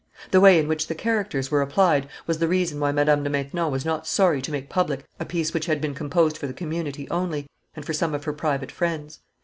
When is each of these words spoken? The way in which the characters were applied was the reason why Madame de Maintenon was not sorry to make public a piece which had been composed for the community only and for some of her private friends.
The 0.31 0.41
way 0.41 0.57
in 0.57 0.67
which 0.67 0.87
the 0.87 0.95
characters 0.95 1.51
were 1.51 1.61
applied 1.61 2.09
was 2.25 2.39
the 2.39 2.47
reason 2.47 2.79
why 2.79 2.91
Madame 2.91 3.23
de 3.23 3.29
Maintenon 3.29 3.71
was 3.71 3.85
not 3.85 4.07
sorry 4.07 4.41
to 4.41 4.51
make 4.51 4.67
public 4.67 5.05
a 5.19 5.25
piece 5.25 5.53
which 5.53 5.67
had 5.67 5.79
been 5.79 5.93
composed 5.93 6.39
for 6.39 6.47
the 6.47 6.53
community 6.55 7.07
only 7.11 7.45
and 7.75 7.85
for 7.85 7.93
some 7.93 8.15
of 8.15 8.23
her 8.23 8.33
private 8.33 8.71
friends. 8.71 9.19